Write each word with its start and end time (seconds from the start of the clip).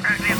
Right 0.00 0.31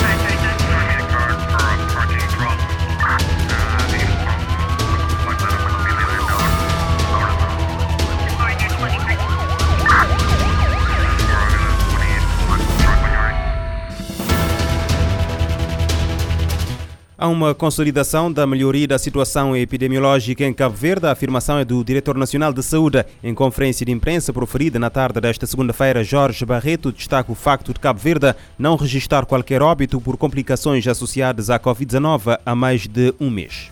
Há 17.22 17.28
uma 17.28 17.54
consolidação 17.54 18.32
da 18.32 18.44
melhoria 18.44 18.88
da 18.88 18.98
situação 18.98 19.56
epidemiológica 19.56 20.44
em 20.44 20.52
Cabo 20.52 20.74
Verde. 20.74 21.06
A 21.06 21.12
afirmação 21.12 21.56
é 21.56 21.64
do 21.64 21.84
Diretor 21.84 22.18
Nacional 22.18 22.52
de 22.52 22.64
Saúde. 22.64 23.06
Em 23.22 23.32
conferência 23.32 23.86
de 23.86 23.92
imprensa 23.92 24.32
proferida 24.32 24.76
na 24.76 24.90
tarde 24.90 25.20
desta 25.20 25.46
segunda-feira, 25.46 26.02
Jorge 26.02 26.44
Barreto 26.44 26.90
destaca 26.90 27.30
o 27.30 27.36
facto 27.36 27.72
de 27.72 27.78
Cabo 27.78 28.00
Verde 28.00 28.34
não 28.58 28.74
registrar 28.74 29.24
qualquer 29.24 29.62
óbito 29.62 30.00
por 30.00 30.16
complicações 30.16 30.84
associadas 30.88 31.48
à 31.48 31.60
Covid-19 31.60 32.40
há 32.44 32.54
mais 32.56 32.88
de 32.88 33.14
um 33.20 33.30
mês. 33.30 33.70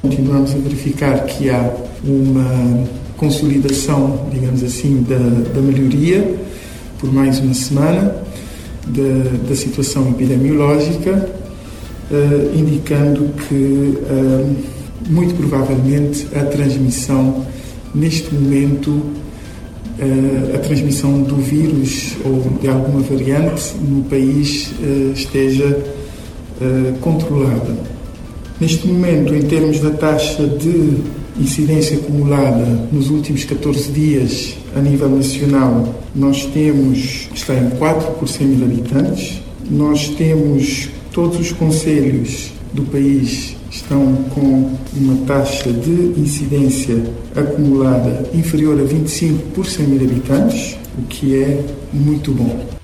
Continuamos 0.00 0.54
a 0.54 0.58
verificar 0.58 1.26
que 1.26 1.50
há 1.50 1.74
uma 2.04 2.86
consolidação, 3.16 4.30
digamos 4.30 4.62
assim, 4.62 5.02
da, 5.02 5.18
da 5.52 5.60
melhoria 5.60 6.38
por 7.00 7.12
mais 7.12 7.40
uma 7.40 7.54
semana 7.54 8.22
da, 8.86 9.48
da 9.48 9.56
situação 9.56 10.08
epidemiológica 10.10 11.47
uh, 12.10 12.58
indicando 12.58 13.28
que 13.48 13.54
uh, 13.54 14.56
muito 15.08 15.34
provavelmente 15.34 16.26
a 16.34 16.44
transmissão 16.44 17.46
neste 17.94 18.34
momento 18.34 18.90
uh, 18.90 20.54
a 20.54 20.58
transmissão 20.58 21.22
do 21.22 21.36
vírus 21.36 22.16
ou 22.24 22.58
de 22.60 22.68
alguma 22.68 23.00
variante 23.00 23.74
no 23.76 24.02
país 24.04 24.70
esteja 25.14 25.78
controlada. 27.00 27.72
Neste 28.60 28.88
momento, 28.88 29.32
em 29.32 29.42
termos 29.42 29.78
da 29.78 29.90
taxa 29.90 30.44
de 30.44 30.96
incidência 31.40 31.96
acumulada 31.96 32.66
nos 32.90 33.08
últimos 33.08 33.44
14 33.44 33.92
dias 33.92 34.56
a 34.74 34.80
nível 34.80 35.08
nacional, 35.08 35.94
nós 36.14 36.44
temos, 36.46 37.28
está 37.32 37.54
em 37.54 37.70
4 37.70 38.12
por 38.14 38.28
100 38.28 38.46
mil 38.48 38.64
habitantes. 38.64 39.40
Nós 39.70 40.08
temos 40.08 40.88
Todos 41.18 41.40
os 41.40 41.50
conselhos 41.50 42.52
do 42.72 42.84
país 42.84 43.56
estão 43.72 44.14
com 44.32 44.70
uma 44.94 45.26
taxa 45.26 45.72
de 45.72 45.90
incidência 46.16 46.94
acumulada 47.34 48.30
inferior 48.32 48.80
a 48.80 48.84
25 48.84 49.48
por 49.48 49.66
100 49.66 49.86
mil 49.88 50.08
habitantes, 50.08 50.78
o 50.96 51.02
que 51.08 51.42
é 51.42 51.64
muito 51.92 52.30
bom. 52.30 52.77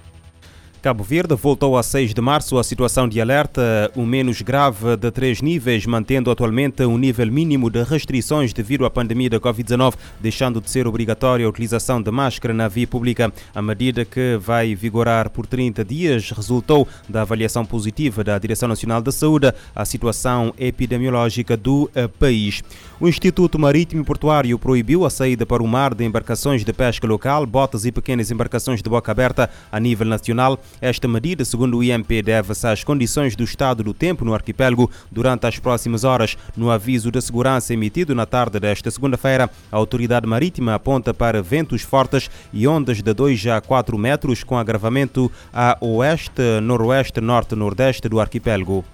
Cabo 0.84 1.02
Verde 1.02 1.34
voltou 1.34 1.78
a 1.78 1.82
6 1.82 2.12
de 2.12 2.20
março 2.20 2.58
a 2.58 2.62
situação 2.62 3.08
de 3.08 3.18
alerta, 3.18 3.90
o 3.96 4.04
menos 4.04 4.42
grave 4.42 4.98
de 4.98 5.10
três 5.10 5.40
níveis, 5.40 5.86
mantendo 5.86 6.30
atualmente 6.30 6.84
um 6.84 6.98
nível 6.98 7.26
mínimo 7.32 7.70
de 7.70 7.82
restrições 7.82 8.52
devido 8.52 8.84
à 8.84 8.90
pandemia 8.90 9.30
da 9.30 9.40
Covid-19, 9.40 9.94
deixando 10.20 10.60
de 10.60 10.70
ser 10.70 10.86
obrigatória 10.86 11.46
a 11.46 11.48
utilização 11.48 12.02
de 12.02 12.10
máscara 12.10 12.52
na 12.52 12.68
via 12.68 12.86
pública. 12.86 13.32
A 13.54 13.62
medida 13.62 14.04
que 14.04 14.36
vai 14.38 14.74
vigorar 14.74 15.30
por 15.30 15.46
30 15.46 15.82
dias 15.86 16.30
resultou 16.30 16.86
da 17.08 17.22
avaliação 17.22 17.64
positiva 17.64 18.22
da 18.22 18.38
Direção 18.38 18.68
Nacional 18.68 19.00
da 19.00 19.10
Saúde 19.10 19.54
à 19.74 19.86
situação 19.86 20.52
epidemiológica 20.58 21.56
do 21.56 21.90
eh, 21.94 22.08
país. 22.08 22.62
O 23.00 23.08
Instituto 23.08 23.58
Marítimo 23.58 24.02
e 24.02 24.04
Portuário 24.04 24.58
proibiu 24.58 25.06
a 25.06 25.10
saída 25.10 25.46
para 25.46 25.62
o 25.62 25.66
mar 25.66 25.94
de 25.94 26.04
embarcações 26.04 26.62
de 26.62 26.72
pesca 26.74 27.06
local, 27.06 27.46
botas 27.46 27.86
e 27.86 27.92
pequenas 27.92 28.30
embarcações 28.30 28.82
de 28.82 28.90
boca 28.90 29.10
aberta 29.10 29.48
a 29.72 29.80
nível 29.80 30.06
nacional. 30.06 30.60
Esta 30.80 31.08
medida, 31.08 31.44
segundo 31.44 31.78
o 31.78 31.84
IMP, 31.84 32.22
deve-se 32.22 32.66
às 32.66 32.84
condições 32.84 33.34
do 33.36 33.44
estado 33.44 33.82
do 33.82 33.94
tempo 33.94 34.24
no 34.24 34.34
arquipélago 34.34 34.90
durante 35.10 35.46
as 35.46 35.58
próximas 35.58 36.04
horas. 36.04 36.36
No 36.56 36.70
aviso 36.70 37.10
de 37.10 37.20
segurança 37.20 37.72
emitido 37.72 38.14
na 38.14 38.26
tarde 38.26 38.60
desta 38.60 38.90
segunda-feira, 38.90 39.50
a 39.70 39.76
autoridade 39.76 40.26
marítima 40.26 40.74
aponta 40.74 41.14
para 41.14 41.42
ventos 41.42 41.82
fortes 41.82 42.30
e 42.52 42.66
ondas 42.66 43.02
de 43.02 43.12
2 43.12 43.46
a 43.46 43.60
4 43.60 43.96
metros 43.98 44.44
com 44.44 44.56
agravamento 44.56 45.30
a 45.52 45.76
oeste, 45.80 46.60
noroeste, 46.62 47.20
norte, 47.20 47.54
nordeste 47.54 48.08
do 48.08 48.20
arquipélago. 48.20 48.84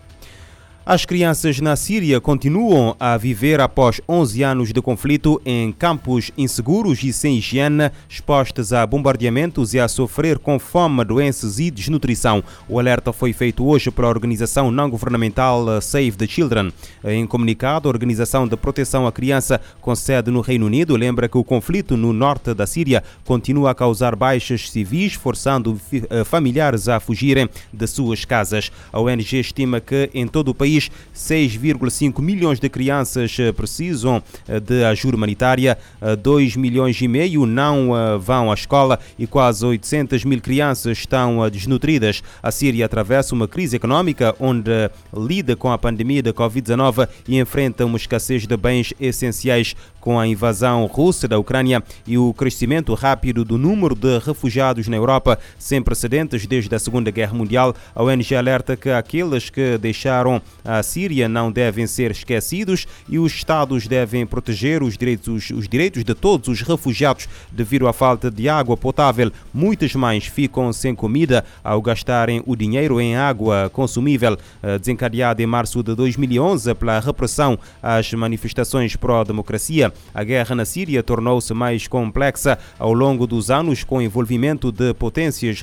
As 0.85 1.05
crianças 1.05 1.61
na 1.61 1.77
Síria 1.77 2.23
continuam 2.23 2.97
a 2.99 3.15
viver 3.19 3.61
após 3.61 4.01
11 4.09 4.43
anos 4.43 4.73
de 4.73 4.81
conflito 4.81 5.41
em 5.45 5.71
campos 5.73 6.33
inseguros 6.39 7.05
e 7.05 7.13
sem 7.13 7.37
higiene, 7.37 7.91
expostas 8.09 8.73
a 8.73 8.87
bombardeamentos 8.87 9.75
e 9.75 9.79
a 9.79 9.87
sofrer 9.87 10.39
com 10.39 10.59
fome, 10.59 11.05
doenças 11.05 11.59
e 11.59 11.71
desnutrição. 11.71 12.43
O 12.67 12.79
alerta 12.79 13.13
foi 13.13 13.35
feito 13.35 13.65
hoje 13.65 13.91
pela 13.91 14.09
organização 14.09 14.71
não-governamental 14.71 15.83
Save 15.83 16.13
the 16.13 16.27
Children. 16.27 16.73
Em 17.05 17.27
comunicado, 17.27 17.87
a 17.87 17.93
Organização 17.93 18.49
de 18.49 18.57
Proteção 18.57 19.07
à 19.07 19.13
Criança, 19.13 19.61
com 19.83 19.95
sede 19.95 20.31
no 20.31 20.41
Reino 20.41 20.65
Unido, 20.65 20.97
lembra 20.97 21.29
que 21.29 21.37
o 21.37 21.45
conflito 21.45 21.95
no 21.95 22.15
norte 22.15 22.55
da 22.55 22.67
Síria 22.67 23.05
continua 23.27 23.73
a 23.73 23.75
causar 23.75 24.17
baixas 24.17 24.71
civis, 24.71 25.13
forçando 25.13 25.79
eh, 25.93 26.25
familiares 26.25 26.89
a 26.89 26.99
fugirem 26.99 27.51
de 27.71 27.87
suas 27.87 28.25
casas. 28.25 28.73
A 28.91 28.99
ONG 28.99 29.39
estima 29.39 29.79
que 29.79 30.11
em 30.15 30.27
todo 30.27 30.49
o 30.49 30.55
país 30.55 30.70
país, 30.71 30.91
6,5 31.15 32.23
milhões 32.23 32.61
de 32.61 32.69
crianças 32.69 33.37
eh, 33.39 33.51
precisam 33.53 34.23
eh, 34.47 34.61
de 34.61 34.85
ajuda 34.85 35.17
humanitária, 35.17 35.77
2 36.23 36.55
eh, 36.55 36.59
milhões 36.59 37.01
e 37.01 37.09
meio 37.09 37.45
não 37.45 37.91
vão 38.21 38.51
à 38.51 38.55
escola 38.55 38.99
e 39.19 39.27
quase 39.27 39.65
800 39.65 40.25
mil 40.25 40.41
crianças 40.41 40.99
estão 40.99 41.49
desnutridas. 41.51 42.23
A 42.43 42.51
Síria 42.51 42.87
atravessa 42.87 43.35
uma 43.35 43.49
crise 43.49 43.77
econômica 43.77 44.35
onde 44.39 44.71
lida 45.17 45.57
com 45.57 45.73
a 45.73 45.79
pandemia 45.79 46.23
da 46.23 46.33
Covid-19 46.33 47.09
e 47.27 47.39
enfrenta 47.39 47.85
uma 47.85 47.97
escassez 47.97 48.47
de 48.47 48.57
bens 48.57 48.95
essenciais 49.01 49.75
com 50.01 50.19
a 50.19 50.27
invasão 50.27 50.87
russa 50.87 51.29
da 51.29 51.39
Ucrânia 51.39 51.83
e 52.07 52.17
o 52.17 52.33
crescimento 52.33 52.95
rápido 52.95 53.45
do 53.45 53.59
número 53.59 53.95
de 53.95 54.19
refugiados 54.19 54.89
na 54.89 54.97
Europa, 54.97 55.39
sem 55.59 55.83
precedentes 55.83 56.47
desde 56.47 56.75
a 56.75 56.79
Segunda 56.79 57.11
Guerra 57.11 57.35
Mundial. 57.35 57.75
A 57.95 58.03
ONG 58.03 58.35
alerta 58.35 58.77
que 58.77 58.89
aqueles 58.89 59.51
que 59.51 59.77
deixaram 59.79 60.41
a 60.65 60.83
Síria 60.83 61.29
não 61.29 61.51
devem 61.51 61.87
ser 61.87 62.11
esquecidos 62.11 62.87
e 63.09 63.19
os 63.19 63.33
Estados 63.33 63.87
devem 63.87 64.27
proteger 64.27 64.83
os 64.83 64.97
direitos, 64.97 65.51
os 65.51 65.69
direitos 65.69 66.05
de 66.05 66.15
todos 66.15 66.49
os 66.49 66.63
refugiados 66.63 67.29
devido 67.51 67.89
à 67.89 67.93
falta 67.93 68.31
de 68.31 68.49
água 68.49 68.77
potável. 68.77 69.33
Muitas 69.53 69.95
mães 69.95 70.27
ficam 70.27 70.73
sem 70.73 70.95
comida 70.95 71.45
ao 71.65 71.81
gastarem 71.81 72.43
o 72.47 72.55
dinheiro 72.55 73.01
em 73.01 73.17
água 73.17 73.71
consumível. 73.73 74.37
Eh, 74.63 74.79
desencadeada 74.79 75.43
em 75.43 75.47
março 75.47 75.83
de 75.83 75.95
2011 75.95 76.75
pela 76.75 77.01
repressão 77.01 77.59
às 77.83 78.13
manifestações 78.13 78.97
pró-democracia, 78.97 79.93
a 80.15 80.25
guerra 80.25 80.55
na 80.55 80.65
Síria 80.65 81.03
tornou-se 81.03 81.53
mais 81.55 81.87
complexa 81.87 82.59
ao 82.79 82.93
longo 82.93 83.27
dos 83.27 83.51
anos 83.51 83.85
com 83.85 83.99
o 83.99 84.03
envolvimento 84.03 84.71
de 84.71 84.93
potências, 84.95 85.63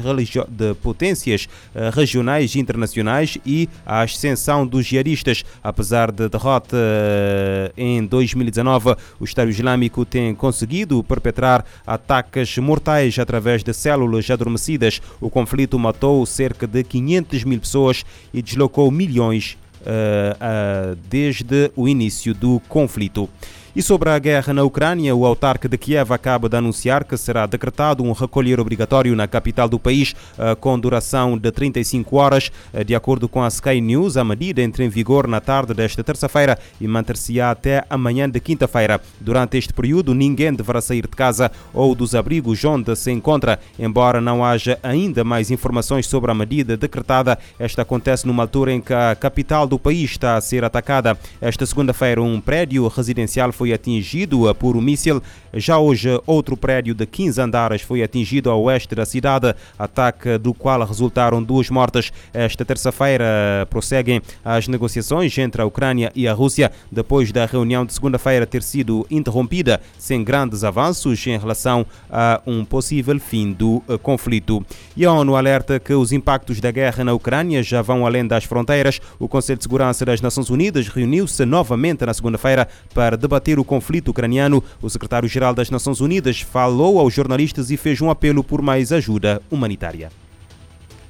de 0.49 0.73
potências 0.75 1.47
eh, 1.75 1.89
regionais 1.93 2.55
e 2.55 2.59
internacionais 2.59 3.37
e 3.45 3.69
a 3.85 4.01
ascensão 4.01 4.65
dos 4.65 4.86
jihadistas. 4.87 5.43
Apesar 5.63 6.11
da 6.11 6.27
de 6.27 6.29
derrota 6.29 6.77
eh, 6.77 7.71
em 7.77 8.05
2019, 8.05 8.95
o 9.19 9.23
Estado 9.23 9.49
Islâmico 9.49 10.05
tem 10.05 10.35
conseguido 10.35 11.03
perpetrar 11.03 11.65
ataques 11.85 12.57
mortais 12.57 13.17
através 13.17 13.63
de 13.63 13.73
células 13.73 14.29
adormecidas. 14.29 15.01
O 15.21 15.29
conflito 15.29 15.79
matou 15.79 16.25
cerca 16.25 16.67
de 16.67 16.83
500 16.83 17.43
mil 17.43 17.59
pessoas 17.59 18.03
e 18.33 18.41
deslocou 18.41 18.91
milhões 18.91 19.57
uh, 19.81 20.95
desde 21.09 21.71
o 21.75 21.87
início 21.87 22.33
do 22.33 22.59
conflito. 22.67 23.29
E 23.77 23.83
sobre 23.83 24.09
a 24.09 24.17
guerra 24.17 24.55
na 24.55 24.63
Ucrânia, 24.63 25.15
o 25.15 25.23
autarca 25.23 25.69
de 25.69 25.77
Kiev 25.77 26.11
acaba 26.11 26.49
de 26.49 26.57
anunciar 26.57 27.03
que 27.03 27.15
será 27.15 27.45
decretado 27.45 28.03
um 28.03 28.11
recolher 28.11 28.59
obrigatório 28.59 29.15
na 29.15 29.27
capital 29.27 29.69
do 29.69 29.77
país 29.77 30.15
eh, 30.35 30.55
com 30.55 30.79
duração 30.79 31.37
de 31.37 31.51
35 31.51 32.15
horas. 32.15 32.51
Eh, 32.73 32.83
de 32.83 32.95
acordo 32.95 33.29
com 33.29 33.43
a 33.43 33.47
Sky 33.49 33.79
News, 33.79 34.17
a 34.17 34.23
medida 34.23 34.63
entra 34.63 34.83
em 34.83 34.89
vigor 34.89 35.27
na 35.27 35.39
tarde 35.39 35.75
desta 35.75 36.03
terça-feira 36.03 36.57
e 36.81 36.87
manter-se-á 36.87 37.51
até 37.51 37.83
amanhã 37.87 38.27
de 38.27 38.39
quinta-feira. 38.39 38.99
Durante 39.21 39.59
este 39.59 39.71
período, 39.71 40.15
ninguém 40.15 40.55
deverá 40.55 40.81
sair 40.81 41.03
de 41.03 41.15
casa 41.15 41.51
ou 41.71 41.93
dos 41.93 42.15
abrigos 42.15 42.65
onde 42.65 42.95
se 42.95 43.11
encontra. 43.11 43.59
Embora 43.77 44.19
não 44.19 44.43
haja 44.43 44.79
ainda 44.81 45.23
mais 45.23 45.51
informações 45.51 46.07
sobre 46.07 46.31
a 46.31 46.33
medida 46.33 46.75
decretada, 46.75 47.37
esta 47.59 47.83
acontece 47.83 48.25
numa 48.25 48.41
altura 48.41 48.73
em 48.73 48.81
que 48.81 48.91
a 48.91 49.15
capital 49.15 49.67
do 49.67 49.77
país 49.77 50.09
está 50.09 50.35
a 50.35 50.41
ser 50.41 50.63
atacada. 50.65 51.15
Esta 51.39 51.63
segunda-feira, 51.63 52.23
um 52.23 52.41
prédio 52.41 52.87
residencial 52.87 53.51
foi 53.51 53.66
foi 53.67 53.73
atingido 53.73 54.55
por 54.55 54.77
um 54.77 54.81
míssil. 54.81 55.21
Já 55.53 55.77
hoje, 55.77 56.09
outro 56.25 56.55
prédio 56.55 56.93
de 56.93 57.05
15 57.05 57.41
andares 57.41 57.81
foi 57.81 58.03
atingido 58.03 58.49
ao 58.49 58.61
oeste 58.63 58.93
da 58.93 59.05
cidade, 59.05 59.53
ataque 59.77 60.37
do 60.37 60.53
qual 60.53 60.85
resultaram 60.85 61.43
duas 61.43 61.69
mortes. 61.69 62.11
Esta 62.33 62.63
terça-feira 62.63 63.67
prosseguem 63.69 64.21
as 64.45 64.67
negociações 64.67 65.35
entre 65.37 65.61
a 65.61 65.65
Ucrânia 65.65 66.11
e 66.15 66.27
a 66.27 66.33
Rússia, 66.33 66.71
depois 66.91 67.31
da 67.31 67.45
reunião 67.45 67.85
de 67.85 67.93
segunda-feira 67.93 68.45
ter 68.45 68.61
sido 68.61 69.05
interrompida 69.09 69.81
sem 69.97 70.23
grandes 70.23 70.63
avanços 70.63 71.25
em 71.27 71.37
relação 71.37 71.85
a 72.09 72.41
um 72.45 72.63
possível 72.63 73.19
fim 73.19 73.51
do 73.51 73.81
conflito. 74.03 74.65
E 74.95 75.05
a 75.05 75.11
ONU 75.11 75.35
alerta 75.35 75.79
que 75.79 75.93
os 75.93 76.11
impactos 76.11 76.59
da 76.59 76.71
guerra 76.71 77.03
na 77.03 77.13
Ucrânia 77.13 77.63
já 77.63 77.81
vão 77.81 78.05
além 78.05 78.27
das 78.27 78.43
fronteiras. 78.43 79.01
O 79.19 79.27
Conselho 79.27 79.57
de 79.57 79.63
Segurança 79.63 80.05
das 80.05 80.21
Nações 80.21 80.49
Unidas 80.49 80.87
reuniu-se 80.87 81.43
novamente 81.45 82.05
na 82.05 82.13
segunda-feira 82.13 82.67
para 82.93 83.17
debater 83.17 83.46
o 83.55 83.63
conflito 83.63 84.09
ucraniano. 84.09 84.63
O 84.81 84.89
secretário-geral 84.89 85.53
das 85.53 85.69
Nações 85.69 86.01
Unidas 86.01 86.41
falou 86.41 86.99
aos 86.99 87.13
jornalistas 87.13 87.71
e 87.71 87.77
fez 87.77 88.01
um 88.01 88.09
apelo 88.09 88.43
por 88.43 88.61
mais 88.61 88.91
ajuda 88.91 89.41
humanitária. 89.49 90.09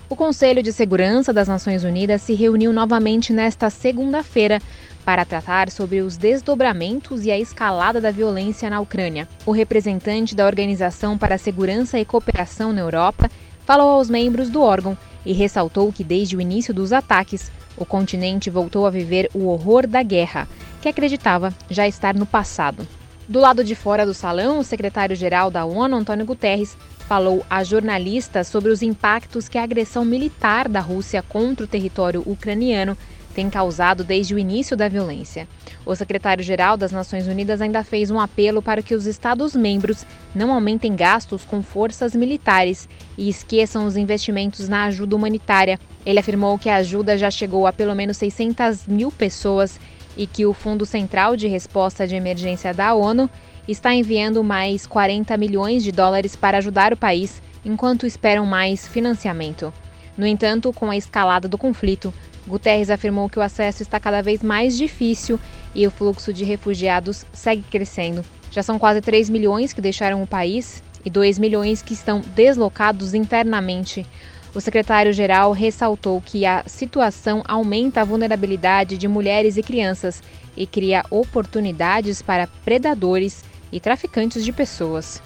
O 0.10 0.16
Conselho 0.16 0.64
de 0.64 0.72
Segurança 0.72 1.34
das 1.34 1.48
Nações 1.48 1.84
Unidas 1.84 2.22
se 2.22 2.34
reuniu 2.34 2.72
novamente 2.72 3.34
nesta 3.34 3.70
segunda-feira 3.70 4.62
para 5.04 5.26
tratar 5.26 5.70
sobre 5.70 6.02
os 6.02 6.16
desdobramentos 6.18 7.26
e 7.26 7.32
a 7.32 7.40
escalada 7.40 8.00
da 8.00 8.12
violência 8.12 8.70
na 8.70 8.80
Ucrânia. 8.80 9.28
O 9.46 9.52
representante 9.52 10.36
da 10.36 10.46
Organização 10.46 11.18
para 11.18 11.36
a 11.36 11.38
Segurança 11.38 12.00
e 12.00 12.06
Cooperação 12.06 12.72
na 12.72 12.82
Europa 12.82 13.30
falou 13.66 13.90
aos 13.90 14.10
membros 14.10 14.50
do 14.50 14.62
órgão 14.62 14.98
e 15.26 15.34
ressaltou 15.34 15.92
que 15.92 16.04
desde 16.04 16.38
o 16.38 16.42
início 16.42 16.74
dos 16.74 16.94
ataques, 16.94 17.52
o 17.76 17.86
continente 17.86 18.50
voltou 18.50 18.86
a 18.86 18.90
viver 18.90 19.30
o 19.34 19.48
horror 19.48 19.86
da 19.86 20.02
guerra, 20.02 20.48
que 20.82 20.90
acreditava 20.90 21.54
já 21.70 21.88
estar 21.88 22.14
no 22.16 22.26
passado. 22.26 22.88
Do 23.28 23.40
lado 23.40 23.64
de 23.64 23.76
fora 23.76 24.06
do 24.06 24.14
salão, 24.14 24.60
o 24.60 24.64
secretário-geral 24.64 25.52
da 25.52 25.66
ONU, 25.66 25.98
Antônio 25.98 26.26
Guterres, 26.26 26.78
falou 27.08 27.46
a 27.50 27.64
jornalistas 27.64 28.48
sobre 28.48 28.72
os 28.72 28.82
impactos 28.82 29.50
que 29.50 29.58
a 29.58 29.64
agressão 29.64 30.06
militar 30.06 30.68
da 30.68 30.80
Rússia 30.80 31.22
contra 31.22 31.66
o 31.66 31.68
território 31.68 32.24
ucraniano 32.26 32.98
tem 33.38 33.52
causado 33.52 34.04
desde 34.04 34.34
o 34.34 34.40
início 34.40 34.76
da 34.76 34.90
violência. 34.90 35.48
O 35.86 35.96
secretário-geral 35.96 36.76
das 36.76 36.92
Nações 36.92 37.28
Unidas 37.28 37.62
ainda 37.62 37.84
fez 37.84 38.10
um 38.10 38.20
apelo 38.20 38.64
para 38.64 38.82
que 38.82 38.96
os 38.96 39.06
Estados-membros 39.06 40.06
não 40.34 40.52
aumentem 40.52 40.96
gastos 40.96 41.46
com 41.46 41.62
forças 41.62 42.16
militares 42.16 42.90
e 43.16 43.30
esqueçam 43.30 43.86
os 43.86 43.96
investimentos 43.96 44.68
na 44.68 44.86
ajuda 44.86 45.16
humanitária. 45.16 45.80
Ele 46.04 46.18
afirmou 46.18 46.58
que 46.58 46.68
a 46.68 46.78
ajuda 46.78 47.16
já 47.16 47.30
chegou 47.30 47.68
a 47.68 47.72
pelo 47.72 47.94
menos 47.94 48.18
600 48.18 48.88
mil 48.88 49.12
pessoas 49.12 49.80
e 50.18 50.26
que 50.26 50.46
o 50.46 50.54
Fundo 50.54 50.86
Central 50.86 51.38
de 51.38 51.48
Resposta 51.48 52.08
de 52.08 52.16
Emergência 52.16 52.74
da 52.74 52.94
ONU 52.94 53.30
está 53.68 53.94
enviando 53.94 54.44
mais 54.44 54.88
40 54.88 55.38
milhões 55.38 55.84
de 55.84 55.92
dólares 55.92 56.36
para 56.36 56.58
ajudar 56.58 56.92
o 56.92 56.98
país, 56.98 57.42
enquanto 57.64 58.08
esperam 58.08 58.46
mais 58.46 58.88
financiamento. 58.88 59.72
No 60.18 60.26
entanto, 60.26 60.74
com 60.74 60.90
a 60.90 60.98
escalada 60.98 61.48
do 61.48 61.58
conflito, 61.58 62.14
Guterres 62.48 62.90
afirmou 62.90 63.30
que 63.30 63.38
o 63.38 63.42
acesso 63.42 63.84
está 63.84 64.00
cada 64.00 64.22
vez 64.24 64.42
mais 64.42 64.78
difícil 64.78 65.40
e 65.76 65.86
o 65.86 65.92
fluxo 65.92 66.34
de 66.34 66.44
refugiados 66.44 67.26
segue 67.32 67.64
crescendo. 67.70 68.26
Já 68.50 68.64
são 68.64 68.80
quase 68.80 69.02
3 69.02 69.30
milhões 69.30 69.74
que 69.74 69.82
deixaram 69.82 70.24
o 70.24 70.28
país 70.28 70.82
e 71.06 71.10
2 71.10 71.38
milhões 71.38 71.82
que 71.82 71.94
estão 71.94 72.22
deslocados 72.34 73.14
internamente. 73.14 74.08
O 74.58 74.60
secretário-geral 74.60 75.52
ressaltou 75.52 76.20
que 76.20 76.44
a 76.44 76.64
situação 76.66 77.44
aumenta 77.48 78.02
a 78.02 78.04
vulnerabilidade 78.04 78.98
de 78.98 79.08
mulheres 79.08 79.56
e 79.56 79.62
crianças 79.62 80.24
e 80.56 80.66
cria 80.66 81.06
oportunidades 81.12 82.24
para 82.24 82.48
predadores 82.66 83.46
e 83.72 83.80
traficantes 83.80 84.44
de 84.44 84.52
pessoas. 84.52 85.22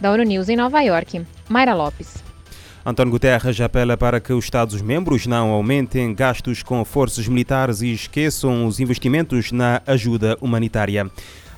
Da 0.00 0.10
ONU 0.10 0.22
News 0.22 0.48
em 0.48 0.56
Nova 0.56 0.80
York, 0.80 1.20
Mayra 1.46 1.74
Lopes. 1.74 2.24
António 2.82 3.12
Guterres 3.12 3.60
apela 3.60 3.98
para 3.98 4.18
que 4.18 4.32
os 4.32 4.46
Estados-membros 4.46 5.26
não 5.26 5.50
aumentem 5.50 6.14
gastos 6.14 6.62
com 6.62 6.82
forças 6.82 7.28
militares 7.28 7.82
e 7.82 7.92
esqueçam 7.92 8.66
os 8.66 8.80
investimentos 8.80 9.52
na 9.52 9.82
ajuda 9.86 10.38
humanitária. 10.40 11.06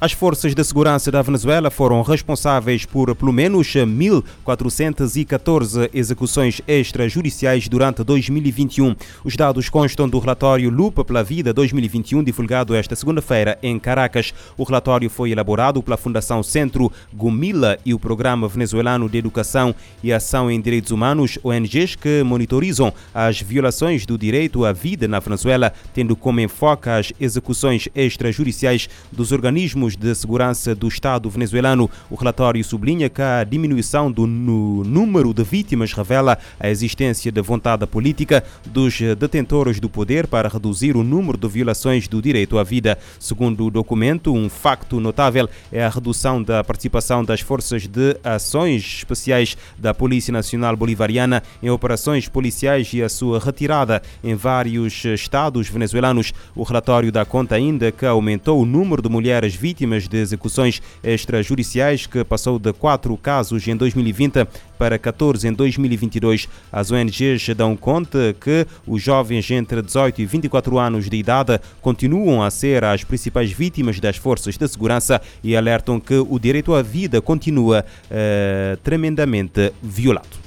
As 0.02 0.10
forças 0.10 0.52
de 0.52 0.64
segurança 0.64 1.12
da 1.12 1.22
Venezuela 1.22 1.70
foram 1.70 2.02
responsáveis 2.02 2.84
por 2.84 3.14
pelo 3.14 3.32
menos 3.32 3.68
1.414 3.68 5.88
execuções 5.94 6.60
extrajudiciais 6.66 7.68
durante 7.68 8.02
2021. 8.02 8.96
Os 9.24 9.36
dados 9.36 9.68
constam 9.68 10.08
do 10.08 10.18
relatório 10.18 10.68
Lupa 10.70 11.04
pela 11.04 11.22
Vida 11.22 11.52
2021, 11.52 12.24
divulgado 12.24 12.74
esta 12.74 12.96
segunda-feira 12.96 13.56
em 13.62 13.78
Caracas. 13.78 14.34
O 14.58 14.64
relatório 14.64 15.08
foi 15.08 15.30
elaborado 15.30 15.80
pela 15.80 15.96
Fundação 15.96 16.42
Centro 16.42 16.90
Gumila 17.14 17.78
e 17.86 17.94
o 17.94 17.98
Programa 18.00 18.48
Venezuelano 18.48 19.08
de 19.08 19.18
Educação 19.18 19.72
e 20.02 20.12
Ação 20.12 20.50
em 20.50 20.60
Direitos 20.60 20.90
Humanos, 20.90 21.38
ONGs 21.44 21.94
que 21.94 22.24
monitorizam 22.24 22.92
as 23.14 23.40
violações 23.40 24.04
do 24.04 24.18
direito 24.18 24.64
à 24.64 24.72
vida 24.72 25.06
na 25.06 25.20
Venezuela, 25.20 25.72
tendo 25.94 26.16
como 26.16 26.40
enfoque 26.40 26.88
as 26.88 27.12
execuções 27.20 27.88
extrajudiciais 27.94 28.88
dos 29.12 29.30
organismos 29.30 29.91
de 29.96 30.14
segurança 30.14 30.74
do 30.74 30.88
Estado 30.88 31.28
venezuelano. 31.28 31.90
O 32.10 32.14
relatório 32.14 32.62
sublinha 32.64 33.08
que 33.08 33.22
a 33.22 33.44
diminuição 33.44 34.10
do 34.10 34.26
número 34.26 35.32
de 35.34 35.44
vítimas 35.44 35.92
revela 35.92 36.38
a 36.58 36.68
existência 36.68 37.30
de 37.30 37.42
vontade 37.42 37.86
política 37.86 38.42
dos 38.66 38.98
detentores 39.18 39.78
do 39.78 39.88
poder 39.88 40.26
para 40.26 40.48
reduzir 40.48 40.96
o 40.96 41.02
número 41.02 41.36
de 41.36 41.48
violações 41.48 42.08
do 42.08 42.22
direito 42.22 42.58
à 42.58 42.62
vida. 42.62 42.98
Segundo 43.18 43.66
o 43.66 43.70
documento, 43.70 44.32
um 44.32 44.48
facto 44.48 45.00
notável 45.00 45.48
é 45.70 45.84
a 45.84 45.88
redução 45.88 46.42
da 46.42 46.64
participação 46.64 47.24
das 47.24 47.40
forças 47.40 47.86
de 47.86 48.16
ações 48.24 48.98
especiais 48.98 49.56
da 49.78 49.92
Polícia 49.92 50.32
Nacional 50.32 50.76
Bolivariana 50.76 51.42
em 51.62 51.70
operações 51.70 52.28
policiais 52.28 52.92
e 52.92 53.02
a 53.02 53.08
sua 53.08 53.38
retirada 53.38 54.02
em 54.22 54.34
vários 54.34 55.04
estados 55.04 55.68
venezuelanos. 55.68 56.32
O 56.54 56.62
relatório 56.62 57.12
dá 57.12 57.24
conta 57.24 57.54
ainda 57.54 57.90
que 57.92 58.06
aumentou 58.06 58.60
o 58.60 58.66
número 58.66 59.02
de 59.02 59.08
mulheres 59.08 59.54
vítimas 59.54 59.81
vítimas 59.82 60.06
de 60.06 60.16
execuções 60.18 60.80
extrajudiciais, 61.02 62.06
que 62.06 62.22
passou 62.22 62.58
de 62.58 62.72
4 62.72 63.16
casos 63.16 63.66
em 63.66 63.74
2020 63.74 64.46
para 64.78 64.96
14 64.96 65.48
em 65.48 65.52
2022. 65.52 66.48
As 66.70 66.92
ONGs 66.92 67.48
dão 67.56 67.76
conta 67.76 68.34
que 68.40 68.64
os 68.86 69.02
jovens 69.02 69.50
entre 69.50 69.82
18 69.82 70.22
e 70.22 70.26
24 70.26 70.78
anos 70.78 71.10
de 71.10 71.16
idade 71.16 71.60
continuam 71.80 72.42
a 72.42 72.50
ser 72.50 72.84
as 72.84 73.02
principais 73.02 73.50
vítimas 73.50 73.98
das 73.98 74.16
forças 74.16 74.56
de 74.56 74.68
segurança 74.68 75.20
e 75.42 75.56
alertam 75.56 75.98
que 75.98 76.14
o 76.14 76.38
direito 76.38 76.74
à 76.74 76.82
vida 76.82 77.20
continua 77.20 77.84
uh, 77.84 78.76
tremendamente 78.84 79.72
violado. 79.82 80.42